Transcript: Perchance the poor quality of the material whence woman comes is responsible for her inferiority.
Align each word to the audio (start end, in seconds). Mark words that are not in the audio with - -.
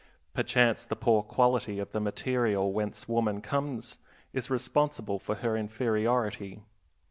Perchance 0.33 0.83
the 0.83 0.95
poor 0.95 1.21
quality 1.21 1.77
of 1.77 1.91
the 1.91 1.99
material 1.99 2.73
whence 2.73 3.07
woman 3.07 3.39
comes 3.39 3.99
is 4.33 4.49
responsible 4.49 5.19
for 5.19 5.35
her 5.35 5.55
inferiority. 5.55 6.63